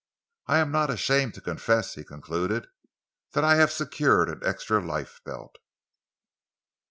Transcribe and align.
I 0.47 0.57
am 0.57 0.71
not 0.71 0.89
ashamed 0.89 1.35
to 1.35 1.41
confess," 1.45 1.93
he 1.93 2.03
concluded, 2.03 2.65
"that 3.33 3.43
I 3.43 3.57
have 3.57 3.71
secured 3.71 4.29
an 4.29 4.41
extra 4.43 4.79
lifebelt." 4.83 5.57